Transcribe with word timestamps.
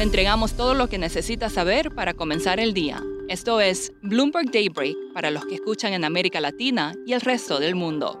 Le 0.00 0.04
entregamos 0.04 0.54
todo 0.54 0.72
lo 0.72 0.88
que 0.88 0.96
necesita 0.96 1.50
saber 1.50 1.94
para 1.94 2.14
comenzar 2.14 2.58
el 2.58 2.72
día. 2.72 3.02
Esto 3.28 3.60
es 3.60 3.92
Bloomberg 4.00 4.50
Daybreak 4.50 4.96
para 5.12 5.30
los 5.30 5.44
que 5.44 5.56
escuchan 5.56 5.92
en 5.92 6.04
América 6.04 6.40
Latina 6.40 6.94
y 7.04 7.12
el 7.12 7.20
resto 7.20 7.60
del 7.60 7.74
mundo. 7.74 8.18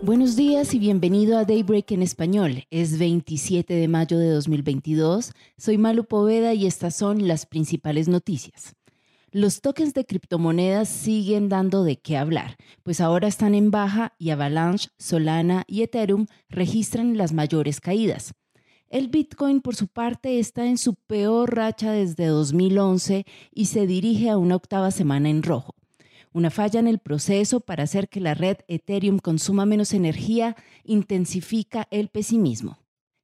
Buenos 0.00 0.36
días 0.36 0.72
y 0.72 0.78
bienvenido 0.78 1.36
a 1.36 1.44
Daybreak 1.44 1.92
en 1.92 2.00
español. 2.00 2.64
Es 2.70 2.98
27 2.98 3.74
de 3.74 3.88
mayo 3.88 4.18
de 4.18 4.30
2022. 4.30 5.32
Soy 5.58 5.76
Malu 5.76 6.04
Poveda 6.04 6.54
y 6.54 6.66
estas 6.66 6.96
son 6.96 7.28
las 7.28 7.44
principales 7.44 8.08
noticias. 8.08 8.77
Los 9.30 9.60
tokens 9.60 9.92
de 9.92 10.06
criptomonedas 10.06 10.88
siguen 10.88 11.50
dando 11.50 11.84
de 11.84 11.98
qué 11.98 12.16
hablar, 12.16 12.56
pues 12.82 12.98
ahora 13.02 13.28
están 13.28 13.54
en 13.54 13.70
baja 13.70 14.14
y 14.18 14.30
Avalanche, 14.30 14.88
Solana 14.96 15.64
y 15.66 15.82
Ethereum 15.82 16.26
registran 16.48 17.18
las 17.18 17.34
mayores 17.34 17.78
caídas. 17.78 18.32
El 18.88 19.08
Bitcoin, 19.08 19.60
por 19.60 19.76
su 19.76 19.88
parte, 19.88 20.38
está 20.38 20.64
en 20.64 20.78
su 20.78 20.94
peor 20.94 21.54
racha 21.54 21.92
desde 21.92 22.24
2011 22.24 23.26
y 23.52 23.66
se 23.66 23.86
dirige 23.86 24.30
a 24.30 24.38
una 24.38 24.56
octava 24.56 24.90
semana 24.90 25.28
en 25.28 25.42
rojo. 25.42 25.74
Una 26.32 26.48
falla 26.48 26.80
en 26.80 26.88
el 26.88 26.98
proceso 26.98 27.60
para 27.60 27.82
hacer 27.82 28.08
que 28.08 28.20
la 28.20 28.32
red 28.32 28.56
Ethereum 28.66 29.18
consuma 29.18 29.66
menos 29.66 29.92
energía 29.92 30.56
intensifica 30.84 31.86
el 31.90 32.08
pesimismo. 32.08 32.78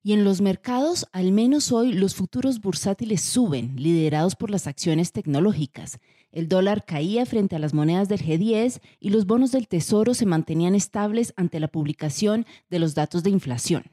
Y 0.06 0.12
en 0.12 0.22
los 0.22 0.42
mercados, 0.42 1.06
al 1.12 1.32
menos 1.32 1.72
hoy, 1.72 1.94
los 1.94 2.14
futuros 2.14 2.60
bursátiles 2.60 3.22
suben, 3.22 3.74
liderados 3.76 4.36
por 4.36 4.50
las 4.50 4.66
acciones 4.66 5.12
tecnológicas. 5.12 5.98
El 6.30 6.46
dólar 6.46 6.84
caía 6.84 7.24
frente 7.24 7.56
a 7.56 7.58
las 7.58 7.72
monedas 7.72 8.10
del 8.10 8.20
G10 8.20 8.82
y 9.00 9.08
los 9.08 9.24
bonos 9.24 9.50
del 9.50 9.66
Tesoro 9.66 10.12
se 10.12 10.26
mantenían 10.26 10.74
estables 10.74 11.32
ante 11.36 11.58
la 11.58 11.68
publicación 11.68 12.44
de 12.68 12.80
los 12.80 12.94
datos 12.94 13.22
de 13.22 13.30
inflación. 13.30 13.84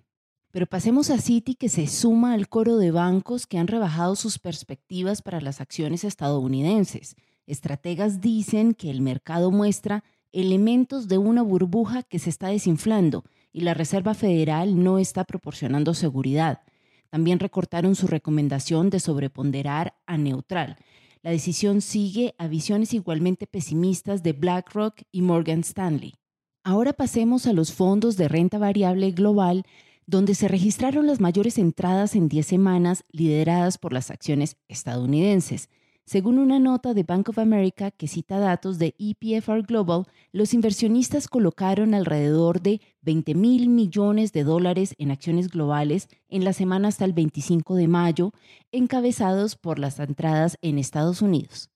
Pero 0.51 0.67
pasemos 0.67 1.09
a 1.11 1.17
Citi, 1.17 1.55
que 1.55 1.69
se 1.69 1.87
suma 1.87 2.33
al 2.33 2.49
coro 2.49 2.75
de 2.75 2.91
bancos 2.91 3.47
que 3.47 3.57
han 3.57 3.67
rebajado 3.67 4.17
sus 4.17 4.37
perspectivas 4.37 5.21
para 5.21 5.39
las 5.39 5.61
acciones 5.61 6.03
estadounidenses. 6.03 7.15
Estrategas 7.47 8.19
dicen 8.19 8.73
que 8.73 8.89
el 8.89 8.99
mercado 8.99 9.49
muestra 9.49 10.03
elementos 10.33 11.07
de 11.07 11.17
una 11.17 11.41
burbuja 11.41 12.03
que 12.03 12.19
se 12.19 12.29
está 12.29 12.49
desinflando 12.49 13.23
y 13.53 13.61
la 13.61 13.73
Reserva 13.73 14.13
Federal 14.13 14.81
no 14.83 14.99
está 14.99 15.23
proporcionando 15.23 15.93
seguridad. 15.93 16.61
También 17.09 17.39
recortaron 17.39 17.95
su 17.95 18.07
recomendación 18.07 18.89
de 18.89 18.99
sobreponderar 18.99 19.95
a 20.05 20.17
neutral. 20.17 20.77
La 21.21 21.31
decisión 21.31 21.81
sigue 21.81 22.33
a 22.37 22.47
visiones 22.47 22.93
igualmente 22.93 23.45
pesimistas 23.47 24.23
de 24.23 24.33
BlackRock 24.33 25.01
y 25.11 25.21
Morgan 25.21 25.59
Stanley. 25.59 26.15
Ahora 26.63 26.93
pasemos 26.93 27.47
a 27.47 27.53
los 27.53 27.73
fondos 27.73 28.17
de 28.17 28.27
renta 28.27 28.57
variable 28.57 29.11
global, 29.11 29.63
donde 30.05 30.35
se 30.35 30.47
registraron 30.47 31.07
las 31.07 31.19
mayores 31.19 31.57
entradas 31.57 32.15
en 32.15 32.27
10 32.27 32.45
semanas 32.45 33.03
lideradas 33.11 33.77
por 33.77 33.93
las 33.93 34.09
acciones 34.09 34.57
estadounidenses. 34.67 35.69
Según 36.05 36.39
una 36.39 36.59
nota 36.59 36.93
de 36.93 37.03
Bank 37.03 37.29
of 37.29 37.39
America 37.39 37.91
que 37.91 38.07
cita 38.07 38.39
datos 38.39 38.79
de 38.79 38.95
EPFR 38.97 39.61
Global, 39.61 40.07
los 40.31 40.53
inversionistas 40.53 41.27
colocaron 41.27 41.93
alrededor 41.93 42.61
de 42.61 42.81
20 43.01 43.35
mil 43.35 43.69
millones 43.69 44.33
de 44.33 44.43
dólares 44.43 44.95
en 44.97 45.11
acciones 45.11 45.47
globales 45.49 46.09
en 46.27 46.43
la 46.43 46.53
semana 46.53 46.89
hasta 46.89 47.05
el 47.05 47.13
25 47.13 47.75
de 47.75 47.87
mayo, 47.87 48.33
encabezados 48.71 49.55
por 49.55 49.79
las 49.79 49.99
entradas 49.99 50.57
en 50.61 50.79
Estados 50.79 51.21
Unidos. 51.21 51.69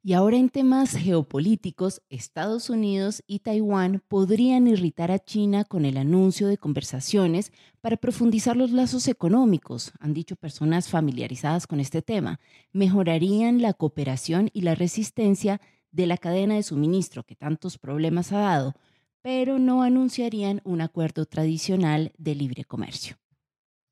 Y 0.00 0.12
ahora 0.12 0.36
en 0.36 0.48
temas 0.48 0.92
geopolíticos, 0.92 2.02
Estados 2.08 2.70
Unidos 2.70 3.22
y 3.26 3.40
Taiwán 3.40 4.00
podrían 4.06 4.68
irritar 4.68 5.10
a 5.10 5.18
China 5.18 5.64
con 5.64 5.84
el 5.84 5.96
anuncio 5.96 6.46
de 6.46 6.56
conversaciones 6.56 7.52
para 7.80 7.96
profundizar 7.96 8.56
los 8.56 8.70
lazos 8.70 9.08
económicos, 9.08 9.92
han 9.98 10.14
dicho 10.14 10.36
personas 10.36 10.88
familiarizadas 10.88 11.66
con 11.66 11.80
este 11.80 12.00
tema. 12.00 12.38
Mejorarían 12.72 13.60
la 13.60 13.74
cooperación 13.74 14.50
y 14.52 14.60
la 14.60 14.76
resistencia 14.76 15.60
de 15.90 16.06
la 16.06 16.16
cadena 16.16 16.54
de 16.54 16.62
suministro 16.62 17.24
que 17.24 17.34
tantos 17.34 17.76
problemas 17.76 18.32
ha 18.32 18.38
dado, 18.38 18.74
pero 19.20 19.58
no 19.58 19.82
anunciarían 19.82 20.60
un 20.64 20.80
acuerdo 20.80 21.26
tradicional 21.26 22.12
de 22.18 22.36
libre 22.36 22.64
comercio. 22.64 23.16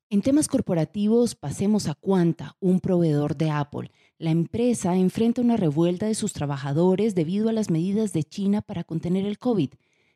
En 0.09 0.21
temas 0.21 0.47
corporativos, 0.47 1.35
pasemos 1.35 1.89
a 1.89 1.93
Quanta, 1.93 2.55
un 2.61 2.79
proveedor 2.79 3.35
de 3.35 3.51
Apple. 3.51 3.91
La 4.19 4.31
empresa 4.31 4.95
enfrenta 4.95 5.41
una 5.41 5.57
revuelta 5.57 6.07
de 6.07 6.15
sus 6.15 6.33
trabajadores 6.33 7.13
debido 7.13 7.49
a 7.49 7.53
las 7.53 7.69
medidas 7.69 8.13
de 8.13 8.23
China 8.23 8.63
para 8.63 8.83
contener 8.83 9.27
el 9.27 9.37
COVID. 9.37 9.69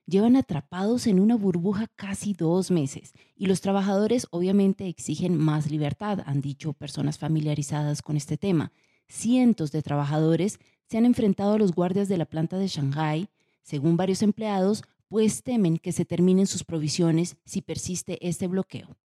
Llevan 0.08 0.36
atrapados 0.36 1.06
en 1.06 1.20
una 1.20 1.36
burbuja 1.36 1.86
casi 1.96 2.34
dos 2.34 2.72
meses 2.72 3.14
y 3.36 3.46
los 3.46 3.62
trabajadores 3.62 4.26
obviamente 4.32 4.88
exigen 4.88 5.38
más 5.38 5.70
libertad, 5.70 6.24
han 6.26 6.42
dicho 6.42 6.74
personas 6.74 7.20
familiarizadas 7.20 8.02
con 8.02 8.18
este 8.18 8.38
tema. 8.38 8.72
Cientos 9.08 9.72
de 9.72 9.84
trabajadores 9.84 10.58
se 10.88 10.98
han 10.98 11.06
enfrentado 11.06 11.54
a 11.54 11.60
los 11.60 11.72
guardias 11.72 12.10
de 12.10 12.18
la 12.18 12.26
planta 12.26 12.58
de 12.58 12.68
Shanghái, 12.68 13.30
según 13.62 13.98
varios 13.98 14.24
empleados, 14.24 14.82
pues 15.10 15.44
temen 15.44 15.78
que 15.78 15.92
se 15.92 16.06
terminen 16.06 16.48
sus 16.48 16.64
provisiones 16.64 17.38
si 17.46 17.62
persiste 17.62 18.18
este 18.28 18.48
bloqueo. 18.48 18.98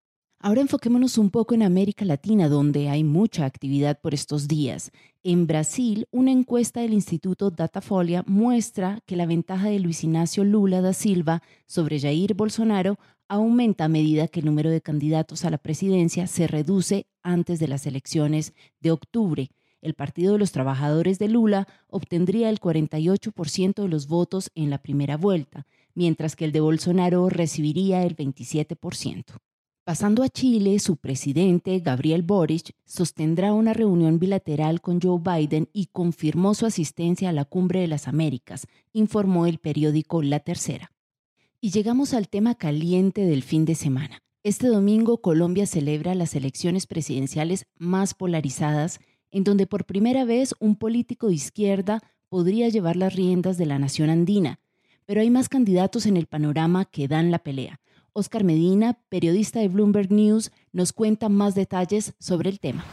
Ahora 0.46 0.60
enfoquémonos 0.60 1.16
un 1.16 1.30
poco 1.30 1.54
en 1.54 1.62
América 1.62 2.04
Latina, 2.04 2.50
donde 2.50 2.90
hay 2.90 3.02
mucha 3.02 3.46
actividad 3.46 3.98
por 3.98 4.12
estos 4.12 4.46
días. 4.46 4.90
En 5.22 5.46
Brasil, 5.46 6.06
una 6.10 6.32
encuesta 6.32 6.82
del 6.82 6.92
Instituto 6.92 7.50
Datafolia 7.50 8.24
muestra 8.26 9.00
que 9.06 9.16
la 9.16 9.24
ventaja 9.24 9.70
de 9.70 9.78
Luis 9.78 10.04
Ignacio 10.04 10.44
Lula 10.44 10.82
da 10.82 10.92
Silva 10.92 11.42
sobre 11.64 11.98
Jair 11.98 12.34
Bolsonaro 12.34 12.98
aumenta 13.26 13.86
a 13.86 13.88
medida 13.88 14.28
que 14.28 14.40
el 14.40 14.44
número 14.44 14.68
de 14.68 14.82
candidatos 14.82 15.46
a 15.46 15.50
la 15.50 15.56
presidencia 15.56 16.26
se 16.26 16.46
reduce 16.46 17.06
antes 17.22 17.58
de 17.58 17.68
las 17.68 17.86
elecciones 17.86 18.52
de 18.80 18.90
octubre. 18.90 19.50
El 19.80 19.94
Partido 19.94 20.34
de 20.34 20.40
los 20.40 20.52
Trabajadores 20.52 21.18
de 21.18 21.28
Lula 21.28 21.66
obtendría 21.88 22.50
el 22.50 22.60
48% 22.60 23.80
de 23.80 23.88
los 23.88 24.08
votos 24.08 24.50
en 24.54 24.68
la 24.68 24.76
primera 24.76 25.16
vuelta, 25.16 25.66
mientras 25.94 26.36
que 26.36 26.44
el 26.44 26.52
de 26.52 26.60
Bolsonaro 26.60 27.30
recibiría 27.30 28.02
el 28.02 28.14
27%. 28.14 29.40
Pasando 29.84 30.22
a 30.22 30.30
Chile, 30.30 30.78
su 30.78 30.96
presidente, 30.96 31.78
Gabriel 31.80 32.22
Boric, 32.22 32.74
sostendrá 32.86 33.52
una 33.52 33.74
reunión 33.74 34.18
bilateral 34.18 34.80
con 34.80 34.98
Joe 34.98 35.20
Biden 35.20 35.68
y 35.74 35.88
confirmó 35.92 36.54
su 36.54 36.64
asistencia 36.64 37.28
a 37.28 37.32
la 37.32 37.44
Cumbre 37.44 37.80
de 37.80 37.86
las 37.86 38.08
Américas, 38.08 38.66
informó 38.94 39.44
el 39.44 39.58
periódico 39.58 40.22
La 40.22 40.40
Tercera. 40.40 40.90
Y 41.60 41.70
llegamos 41.70 42.14
al 42.14 42.30
tema 42.30 42.54
caliente 42.54 43.26
del 43.26 43.42
fin 43.42 43.66
de 43.66 43.74
semana. 43.74 44.22
Este 44.42 44.68
domingo 44.68 45.20
Colombia 45.20 45.66
celebra 45.66 46.14
las 46.14 46.34
elecciones 46.34 46.86
presidenciales 46.86 47.66
más 47.76 48.14
polarizadas, 48.14 49.00
en 49.30 49.44
donde 49.44 49.66
por 49.66 49.84
primera 49.84 50.24
vez 50.24 50.54
un 50.60 50.76
político 50.76 51.28
de 51.28 51.34
izquierda 51.34 52.00
podría 52.30 52.70
llevar 52.70 52.96
las 52.96 53.14
riendas 53.14 53.58
de 53.58 53.66
la 53.66 53.78
nación 53.78 54.08
andina. 54.08 54.60
Pero 55.04 55.20
hay 55.20 55.28
más 55.28 55.50
candidatos 55.50 56.06
en 56.06 56.16
el 56.16 56.24
panorama 56.24 56.86
que 56.86 57.06
dan 57.06 57.30
la 57.30 57.38
pelea. 57.38 57.80
Oscar 58.16 58.44
Medina, 58.44 58.96
periodista 59.08 59.58
de 59.58 59.66
Bloomberg 59.66 60.12
News, 60.12 60.52
nos 60.72 60.92
cuenta 60.92 61.28
más 61.28 61.56
detalles 61.56 62.14
sobre 62.20 62.48
el 62.48 62.60
tema. 62.60 62.84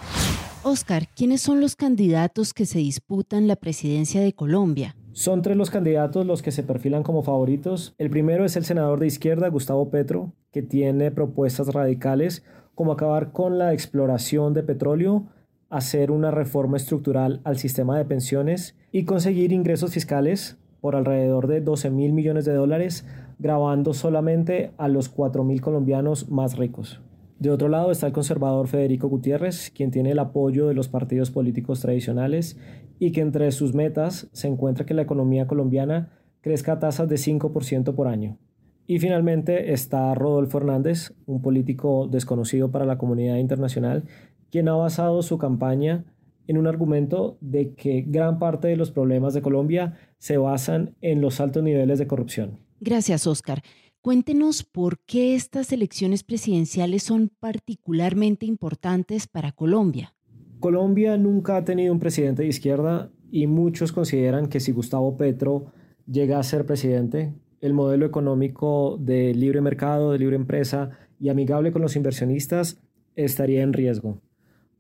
Oscar, 0.63 1.09
¿quiénes 1.15 1.41
son 1.41 1.61
los 1.61 1.75
candidatos 1.75 2.55
que 2.55 2.65
se 2.65 2.79
disputan 2.79 3.47
la 3.47 3.55
presidencia 3.55 4.19
de 4.19 4.33
Colombia? 4.33 4.95
Son 5.11 5.43
tres 5.43 5.55
los 5.57 5.69
candidatos 5.69 6.25
los 6.25 6.41
que 6.41 6.51
se 6.51 6.63
perfilan 6.63 7.03
como 7.03 7.21
favoritos. 7.21 7.93
El 7.99 8.09
primero 8.09 8.45
es 8.45 8.55
el 8.55 8.65
senador 8.65 8.99
de 8.99 9.05
izquierda, 9.05 9.47
Gustavo 9.49 9.91
Petro, 9.91 10.33
que 10.51 10.63
tiene 10.63 11.11
propuestas 11.11 11.67
radicales 11.67 12.43
como 12.73 12.93
acabar 12.93 13.31
con 13.31 13.59
la 13.59 13.73
exploración 13.73 14.55
de 14.55 14.63
petróleo, 14.63 15.27
hacer 15.69 16.09
una 16.09 16.31
reforma 16.31 16.77
estructural 16.77 17.41
al 17.43 17.59
sistema 17.59 17.95
de 17.95 18.05
pensiones 18.05 18.75
y 18.91 19.05
conseguir 19.05 19.51
ingresos 19.51 19.93
fiscales 19.93 20.57
por 20.79 20.95
alrededor 20.95 21.45
de 21.45 21.61
12 21.61 21.91
mil 21.91 22.11
millones 22.11 22.43
de 22.45 22.53
dólares, 22.53 23.05
grabando 23.41 23.93
solamente 23.93 24.71
a 24.77 24.87
los 24.87 25.09
4 25.09 25.43
mil 25.43 25.61
colombianos 25.61 26.29
más 26.29 26.57
ricos. 26.57 27.01
De 27.39 27.49
otro 27.49 27.69
lado 27.69 27.89
está 27.89 28.05
el 28.05 28.13
conservador 28.13 28.67
Federico 28.67 29.07
Gutiérrez, 29.09 29.71
quien 29.75 29.89
tiene 29.89 30.11
el 30.11 30.19
apoyo 30.19 30.67
de 30.67 30.75
los 30.75 30.89
partidos 30.89 31.31
políticos 31.31 31.81
tradicionales 31.81 32.59
y 32.99 33.11
que 33.11 33.21
entre 33.21 33.51
sus 33.51 33.73
metas 33.73 34.29
se 34.31 34.47
encuentra 34.47 34.85
que 34.85 34.93
la 34.93 35.01
economía 35.01 35.47
colombiana 35.47 36.11
crezca 36.41 36.73
a 36.73 36.79
tasas 36.79 37.09
de 37.09 37.15
5% 37.15 37.95
por 37.95 38.07
año. 38.07 38.37
Y 38.85 38.99
finalmente 38.99 39.73
está 39.73 40.13
Rodolfo 40.13 40.59
Hernández, 40.59 41.15
un 41.25 41.41
político 41.41 42.07
desconocido 42.07 42.69
para 42.69 42.85
la 42.85 42.99
comunidad 42.99 43.37
internacional, 43.37 44.03
quien 44.51 44.67
ha 44.67 44.73
basado 44.73 45.23
su 45.23 45.39
campaña 45.39 46.05
en 46.47 46.57
un 46.57 46.67
argumento 46.67 47.37
de 47.41 47.73
que 47.73 48.03
gran 48.07 48.39
parte 48.39 48.67
de 48.67 48.77
los 48.77 48.91
problemas 48.91 49.33
de 49.33 49.41
Colombia 49.41 49.97
se 50.17 50.37
basan 50.37 50.95
en 51.01 51.21
los 51.21 51.39
altos 51.39 51.63
niveles 51.63 51.99
de 51.99 52.07
corrupción. 52.07 52.59
Gracias, 52.79 53.27
Oscar. 53.27 53.61
Cuéntenos 54.01 54.63
por 54.63 54.99
qué 55.05 55.35
estas 55.35 55.71
elecciones 55.71 56.23
presidenciales 56.23 57.03
son 57.03 57.31
particularmente 57.39 58.47
importantes 58.47 59.27
para 59.27 59.51
Colombia. 59.51 60.15
Colombia 60.59 61.17
nunca 61.17 61.57
ha 61.57 61.63
tenido 61.63 61.93
un 61.93 61.99
presidente 61.99 62.41
de 62.41 62.49
izquierda 62.49 63.11
y 63.31 63.47
muchos 63.47 63.91
consideran 63.91 64.47
que 64.47 64.59
si 64.59 64.71
Gustavo 64.71 65.17
Petro 65.17 65.67
llega 66.05 66.39
a 66.39 66.43
ser 66.43 66.65
presidente, 66.65 67.33
el 67.61 67.73
modelo 67.73 68.05
económico 68.05 68.97
de 68.99 69.33
libre 69.35 69.61
mercado, 69.61 70.11
de 70.11 70.19
libre 70.19 70.35
empresa 70.35 70.89
y 71.19 71.29
amigable 71.29 71.71
con 71.71 71.81
los 71.81 71.95
inversionistas 71.95 72.81
estaría 73.15 73.61
en 73.61 73.73
riesgo. 73.73 74.19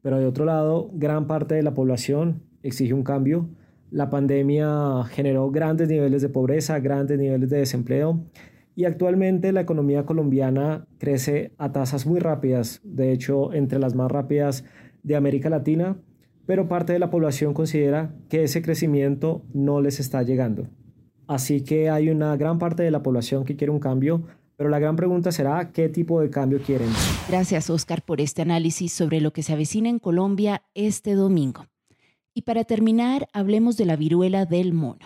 Pero 0.01 0.19
de 0.19 0.25
otro 0.25 0.45
lado, 0.45 0.89
gran 0.93 1.27
parte 1.27 1.55
de 1.55 1.63
la 1.63 1.73
población 1.73 2.43
exige 2.63 2.93
un 2.93 3.03
cambio. 3.03 3.49
La 3.89 4.09
pandemia 4.09 5.03
generó 5.09 5.51
grandes 5.51 5.89
niveles 5.89 6.21
de 6.21 6.29
pobreza, 6.29 6.79
grandes 6.79 7.19
niveles 7.19 7.49
de 7.49 7.57
desempleo 7.57 8.25
y 8.75 8.85
actualmente 8.85 9.51
la 9.51 9.61
economía 9.61 10.05
colombiana 10.05 10.87
crece 10.97 11.53
a 11.57 11.71
tasas 11.71 12.05
muy 12.05 12.19
rápidas, 12.19 12.79
de 12.83 13.11
hecho 13.11 13.53
entre 13.53 13.79
las 13.79 13.95
más 13.95 14.09
rápidas 14.09 14.63
de 15.03 15.15
América 15.15 15.49
Latina, 15.49 15.97
pero 16.45 16.67
parte 16.67 16.93
de 16.93 16.99
la 16.99 17.09
población 17.09 17.53
considera 17.53 18.15
que 18.29 18.43
ese 18.43 18.61
crecimiento 18.61 19.43
no 19.53 19.81
les 19.81 19.99
está 19.99 20.23
llegando. 20.23 20.67
Así 21.27 21.61
que 21.61 21.89
hay 21.89 22.09
una 22.09 22.35
gran 22.37 22.59
parte 22.59 22.83
de 22.83 22.91
la 22.91 23.03
población 23.03 23.45
que 23.45 23.55
quiere 23.55 23.71
un 23.71 23.79
cambio, 23.79 24.23
pero 24.61 24.69
la 24.69 24.77
gran 24.77 24.95
pregunta 24.95 25.31
será 25.31 25.71
qué 25.71 25.89
tipo 25.89 26.21
de 26.21 26.29
cambio 26.29 26.61
quieren. 26.61 26.87
Gracias, 27.27 27.71
Oscar, 27.71 28.03
por 28.03 28.21
este 28.21 28.43
análisis 28.43 28.93
sobre 28.93 29.19
lo 29.19 29.33
que 29.33 29.41
se 29.41 29.53
avecina 29.53 29.89
en 29.89 29.97
Colombia 29.97 30.61
este 30.75 31.15
domingo. 31.15 31.65
Y 32.35 32.43
para 32.43 32.63
terminar, 32.63 33.27
hablemos 33.33 33.75
de 33.75 33.85
la 33.85 33.95
viruela 33.95 34.45
del 34.45 34.71
mono. 34.73 34.99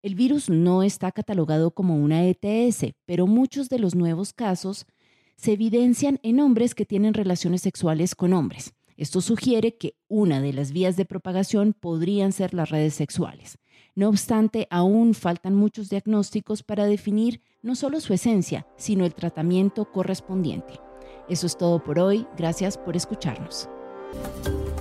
El 0.00 0.14
virus 0.14 0.48
no 0.48 0.84
está 0.84 1.10
catalogado 1.10 1.72
como 1.72 1.96
una 1.96 2.24
ETS, 2.24 2.92
pero 3.04 3.26
muchos 3.26 3.68
de 3.68 3.80
los 3.80 3.96
nuevos 3.96 4.32
casos 4.32 4.86
se 5.34 5.54
evidencian 5.54 6.20
en 6.22 6.38
hombres 6.38 6.76
que 6.76 6.86
tienen 6.86 7.12
relaciones 7.12 7.62
sexuales 7.62 8.14
con 8.14 8.32
hombres. 8.32 8.74
Esto 8.96 9.20
sugiere 9.20 9.76
que 9.76 9.96
una 10.06 10.40
de 10.40 10.52
las 10.52 10.70
vías 10.70 10.96
de 10.96 11.04
propagación 11.04 11.72
podrían 11.72 12.30
ser 12.30 12.54
las 12.54 12.70
redes 12.70 12.94
sexuales. 12.94 13.58
No 14.00 14.08
obstante, 14.08 14.66
aún 14.70 15.12
faltan 15.12 15.54
muchos 15.54 15.90
diagnósticos 15.90 16.62
para 16.62 16.86
definir 16.86 17.42
no 17.60 17.74
solo 17.74 18.00
su 18.00 18.14
esencia, 18.14 18.66
sino 18.78 19.04
el 19.04 19.12
tratamiento 19.12 19.92
correspondiente. 19.92 20.80
Eso 21.28 21.46
es 21.46 21.58
todo 21.58 21.84
por 21.84 21.98
hoy. 21.98 22.26
Gracias 22.38 22.78
por 22.78 22.96
escucharnos. 22.96 23.68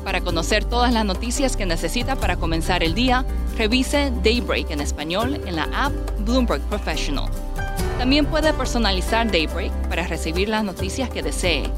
Para 0.06 0.21
conocer 0.21 0.63
todas 0.63 0.94
las 0.94 1.04
noticias 1.04 1.57
que 1.57 1.66
necesita 1.66 2.16
para 2.16 2.38
comenzar 2.38 2.81
el 2.81 2.94
día, 2.94 3.25
revise 3.57 4.13
Daybreak 4.24 4.71
en 4.71 4.80
español 4.80 5.36
en 5.45 5.57
la 5.57 5.68
app 5.74 5.92
Bloomberg 6.22 6.62
Professional. 6.69 7.30
También 7.98 8.25
puede 8.25 8.54
personalizar 8.54 9.30
Daybreak 9.30 9.74
para 9.89 10.07
recibir 10.07 10.48
las 10.48 10.63
noticias 10.63 11.10
que 11.10 11.24
desee. 11.24 11.69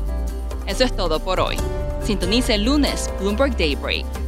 Eso 0.68 0.84
es 0.84 0.96
todo 0.96 1.20
por 1.20 1.40
hoy. 1.40 1.58
Sintonice 2.04 2.54
el 2.54 2.66
lunes 2.66 3.10
Bloomberg 3.20 3.58
Daybreak 3.58 4.21